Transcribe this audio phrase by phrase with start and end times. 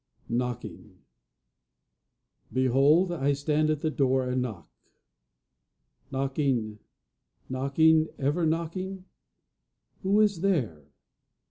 [0.29, 0.97] KNOCKING
[2.51, 4.67] "Behold, I stand at the door and knock."
[6.09, 6.79] Knocking,
[7.47, 9.05] knocking, ever knocking?
[10.01, 10.87] Who is there?